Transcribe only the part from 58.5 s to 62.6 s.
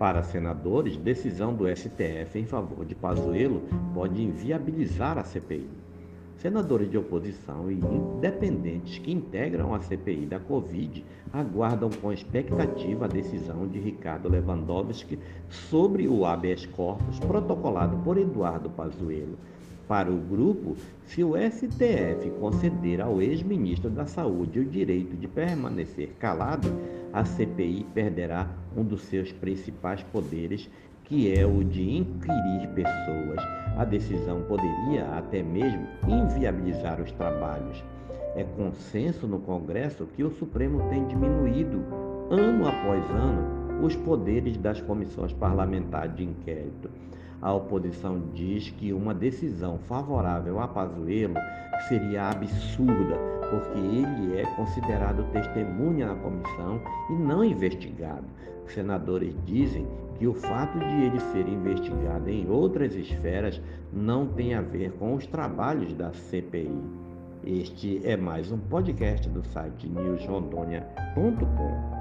Senadores dizem que o fato de ele ser investigado em